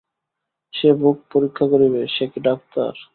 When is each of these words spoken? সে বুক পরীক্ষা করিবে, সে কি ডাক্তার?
সে 0.73 0.89
বুক 0.93 1.17
পরীক্ষা 1.33 1.65
করিবে, 1.67 2.01
সে 2.07 2.25
কি 2.31 2.39
ডাক্তার? 2.39 2.93